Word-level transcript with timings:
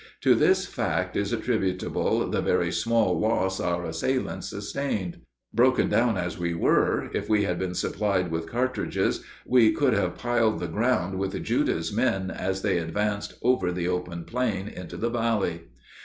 To 0.21 0.33
this 0.33 0.65
fact 0.65 1.15
is 1.15 1.31
attributable 1.31 2.27
the 2.27 2.41
very 2.41 2.71
small 2.71 3.19
loss 3.19 3.59
our 3.59 3.85
assailants 3.85 4.49
sustained. 4.49 5.19
Broken 5.53 5.89
down 5.89 6.17
as 6.17 6.39
we 6.39 6.55
were, 6.55 7.11
if 7.13 7.29
we 7.29 7.43
had 7.43 7.59
been 7.59 7.75
supplied 7.75 8.31
with 8.31 8.49
cartridges 8.49 9.23
we 9.45 9.71
could 9.73 9.93
have 9.93 10.17
piled 10.17 10.59
the 10.59 10.67
ground 10.67 11.19
with 11.19 11.43
Judah's 11.43 11.93
men 11.93 12.31
as 12.31 12.63
they 12.63 12.79
advanced 12.79 13.35
over 13.43 13.71
the 13.71 13.87
open 13.87 14.23
plain 14.25 14.67
into 14.67 14.97
the 14.97 15.11
valley. 15.11 15.65